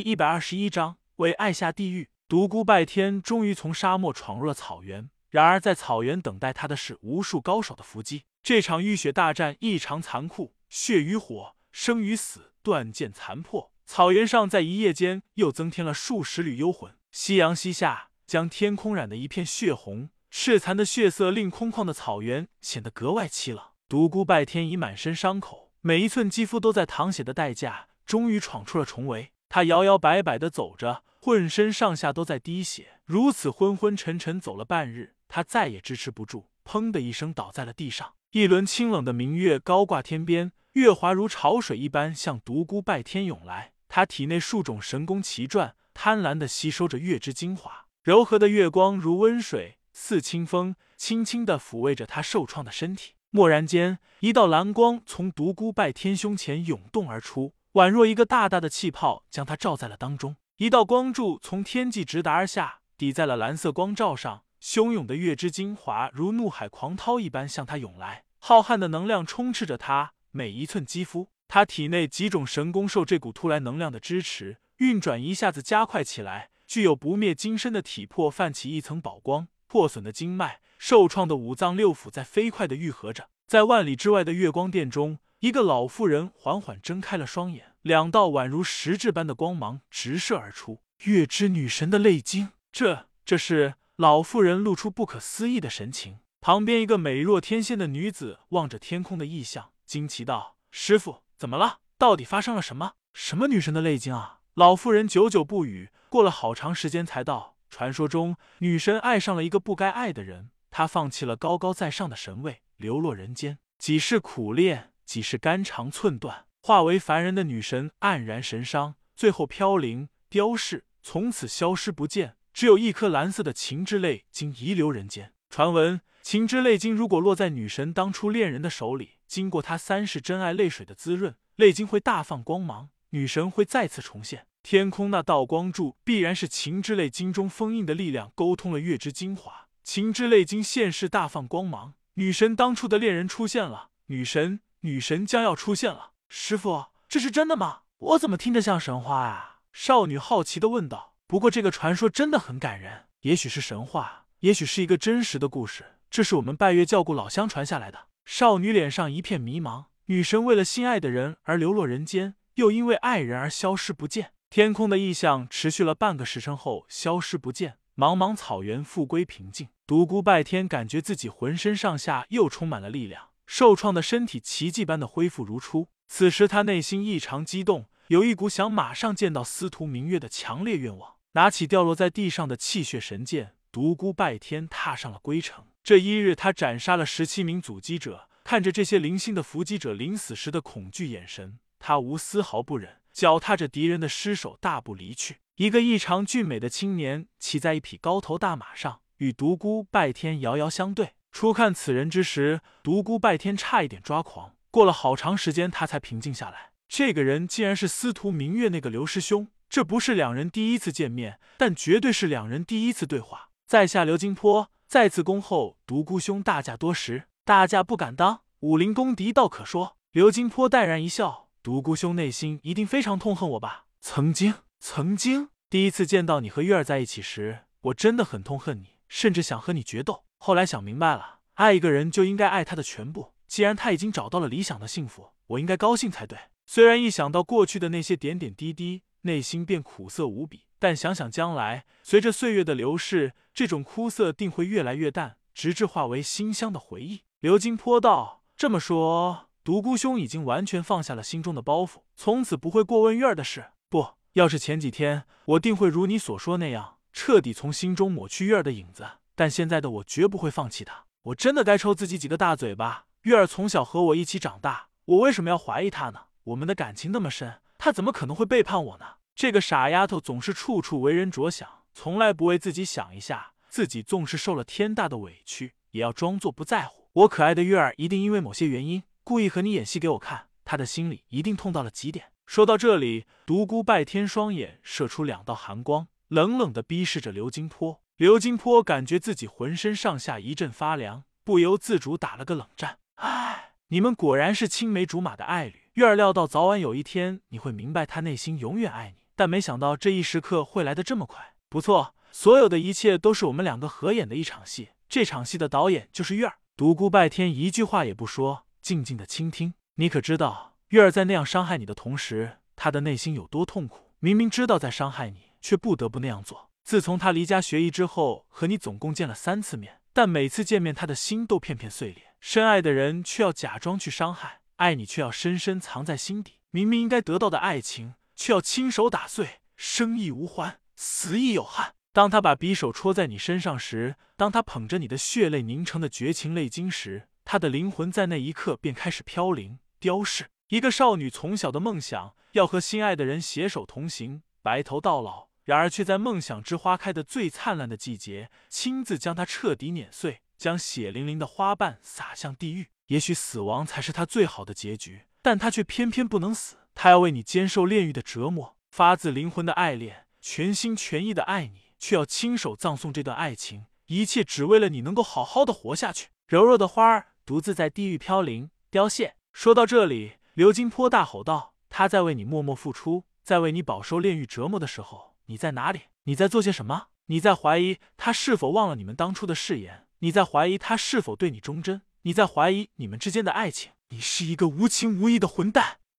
[0.00, 2.08] 一百二十一章为爱下地狱。
[2.28, 8.24] 独孤拜天终于从沙漠闯入了草原，然而在草原等待他的是无数高手的伏击。
[8.42, 13.72] 这场浴血大战异常残酷，血与火，生与死，断剑残破。
[13.84, 16.94] 草原上在一夜间又增添了数十缕幽魂。
[17.10, 23.64] 夕阳西下，将天空染得一片血红，赤残的血色令空旷的草原显得格外凄冷。
[23.88, 27.88] 独孤拜天已满身伤口，每一寸肌肤都在淌血的代价。
[28.06, 33.00] 终于闯出了重围，他摇摇摆摆的走着，浑身上下都在滴血。
[33.04, 38.14] 如此昏昏沉沉走了半日，他再也支持不住，砰的一声倒在了地上。
[38.30, 43.72] 一轮清冷的明月高挂天边，月华如潮水一般向独孤拜天涌来。
[43.88, 47.86] 他体内数种神功齐转，贪婪的吸收着月之精华。
[48.04, 53.14] 柔和的月光如温水，似清风，轻轻的抚慰着他受创的身体。
[53.32, 57.54] 蓦然间，一道蓝光从独孤拜天胸前涌动而出。
[57.74, 60.34] 宛若一个大大的气泡，将他罩在了当中。
[60.56, 64.42] 一道光柱从天际直达而下，抵在了蓝色光照上。
[64.60, 71.28] 汹涌的月之精华如怒海狂涛一般向他涌来，浩瀚的能量充斥着他每一寸肌肤。
[71.46, 76.50] 他体内几种神功受这股突来能量的支持，运转一下子加快起来。
[76.66, 83.28] 具有不灭金身的体魄泛起一层宝光，破损的经脉，受创的五脏六腑在飞快的愈合着。
[83.46, 85.20] 在万里之外的月光殿中。
[85.40, 90.82] 一个老妇人缓缓睁开了双眼，两道宛如实质般的光芒直射而出。
[91.04, 96.18] 月之女神的泪晶，这这是老妇人露出不可思议的神情。
[96.42, 101.78] 旁边一个美若天仙的女子望着天空的异象，惊奇道：“师傅，怎么了？
[101.96, 102.92] 到底发生了什么？
[103.14, 122.36] 什么女神的泪晶啊？”老妇人久久不语，过了好长时间才道：“传说中，女神爱上了一个不该爱的人，她放弃了高高在上的神位，流落人间，几世苦练。”几世肝肠寸断，化为凡人的女神黯然神伤，最后飘零凋逝，从此消失不见。
[122.52, 125.32] 只有一颗蓝色的情之泪晶遗留人间。
[125.48, 134.46] 传闻情之泪晶如果落在女神当初恋人的手里，经过她三世真爱泪水的滋润，泪晶会大放光芒，女神会再次重现。
[134.62, 139.66] 天空那道光柱必然是情之泪晶中封印的力量沟通了月之精华。
[139.82, 143.90] 情之泪晶现世大放光芒，女神当初的恋人出现了。
[144.06, 144.60] 女神。
[144.82, 147.82] 女神将要出现了，师傅，这是真的吗？
[147.98, 149.58] 我怎么听着像神话啊？
[149.72, 151.14] 少女好奇的问道。
[151.26, 155.96] 不过这个传说真的很感人，也许是神话，也许是一个真实的故事。
[156.10, 158.06] 这是我们拜月教故老乡传下来的。
[158.24, 159.86] 少女脸上一片迷茫。
[160.06, 164.32] 女神为了心爱的人而流落人间，又因为爱人而消失不见。
[164.48, 169.68] 天空的异象持续了半个时辰后消失不见，茫茫草原复归平静。
[169.86, 173.29] 独孤拜天感觉自己浑身上下又充满了力量。
[173.52, 181.16] 受创的身体奇迹般的恢复如初，此时他内心异常激动，有一股想马上见到司徒明月的强烈愿望。
[181.32, 185.64] 拿起掉落在地上的气血神剑，独孤拜天踏上了归程。
[185.82, 195.38] 这一日，他斩杀了十七名阻击者，看着这些零星的伏击者临死时的恐惧眼神，他无丝毫不忍，脚踏着敌人的尸首大步离去。
[195.56, 201.14] 一个异常俊美的青年骑在一匹高头大马上，与独孤拜天遥遥相对。
[201.32, 204.54] 初看此人之时，独孤拜天差一点抓狂。
[204.70, 206.72] 过了好长时间，他才平静下来。
[206.88, 209.48] 这个人竟然是司徒明月那个刘师兄。
[209.68, 213.50] 这不是两人第一次见面，但绝对是两人第一次对话。
[213.68, 217.28] 在下刘金坡，再次恭候独孤兄大驾多时。
[217.44, 219.96] 大驾不敢当，武林公敌倒可说。
[220.10, 223.86] 刘金坡淡然一笑，独孤兄内心一定非常痛恨我吧？
[224.00, 230.24] 曾经，曾经，第一次见到你和月儿在一起时，我真的很痛恨你，甚至想和你决斗。
[230.42, 233.34] 后来想明白了，爱一个人就应该爱他的全部。
[233.46, 236.38] 既然他已经找到了理想的幸福，我应该高兴才对。
[236.64, 247.20] 虽然一想到过去的那些点点滴滴，内心便苦涩无比，但想想将来，随着岁月的流逝，这种枯涩定会越来越淡，直至化为馨香的回忆。
[247.40, 253.72] 刘金坡道：“这么说，独孤兄已经完全放下了心中的包袱，从此不会过问月儿的事。
[253.90, 259.06] 不要是前几天，我定会如你所说那样，彻底从心中抹去月儿的影子。”
[259.40, 263.06] 但现在的我绝不会放弃他，我真的该抽自己几个大嘴巴。
[263.22, 266.24] 月儿从小和我一起长大，我为什么要怀疑他呢？
[266.44, 269.14] 我们的感情那么深，他怎么可能会背叛我呢？
[269.34, 273.54] 这个傻丫头总是处处为人着想，从来不为自己想一下。
[273.70, 277.08] 自己纵是受了天大的委屈，也要装作不在乎。
[277.14, 282.26] 我可爱的月儿一定因为某些原因，故意和你演戏给我看，他的心里一定痛到了极点。
[282.44, 288.02] 说到这里，独孤拜天双眼射出两道寒光，冷冷的逼视着刘金坡。
[288.20, 292.98] 刘金坡感觉自己浑身上下一阵发凉，不由自主打了个冷战。
[293.14, 295.84] 唉，你们果然是青梅竹马的爱侣。
[295.94, 299.22] 月儿料到早晚有一天你会明白，他内心永远爱你。
[299.34, 301.54] 但没想到这一时刻会来得这么快。
[301.70, 304.90] 不错，所有的一切都是我们两个合演的一场戏。
[305.08, 306.56] 这场戏的导演就是月儿。
[306.76, 309.72] 独孤拜天一句话也不说，静静的倾听。
[309.94, 314.12] 你可知道，月儿在那样伤害你的同时，他的内心有多痛苦？
[314.18, 316.68] 明明知道在伤害你，却不得不那样做。
[316.90, 322.34] 自从他离家学艺之后，和你总共见了三次面，但每次见面，他的心都片片碎裂。
[322.40, 326.54] 深爱的人却要假装去伤害，爱你却要深深藏在心底。
[326.72, 329.60] 明明应该得到的爱情，却要亲手打碎。
[329.76, 331.94] 生亦无欢，死亦有憾。
[332.12, 340.46] 当他把匕首戳在你身上时，当他捧着你的血泪凝成的绝情泪晶时，他的灵魂在那一刻便开始飘零、雕饰。
[340.70, 345.49] 一个少女从小的梦想，要和心爱的人携手同行，白头到老。
[345.70, 352.88] 然而，却在梦想之花开的最灿烂的季节，亲自将它彻底碾碎，将血淋淋的花瓣撒向地狱。
[353.06, 356.78] 也许死亡才是他最好的结局，但他却偏偏不能死。
[356.96, 361.82] 他要为你坚受炼狱的折磨，发自灵魂的爱恋，全心全意的爱你。
[362.00, 366.30] 却要亲手葬送这段爱情，一切只为了你能够好好的活下去。
[366.48, 369.36] 柔弱的花儿独自在地狱飘零凋谢。
[369.52, 376.02] 说到这里，刘金波大吼道：“他在为你默默付出，在为你饱受炼狱折磨的时候，你在哪里？
[376.24, 377.08] 你在做些什么？
[377.26, 380.06] 你在怀疑他是否忘了你们当初的誓言？
[380.20, 382.02] 你在怀疑他是否对你忠贞？
[382.22, 383.90] 你在怀疑你们之间的爱情？
[384.10, 385.98] 你是一个无情无义的混蛋！”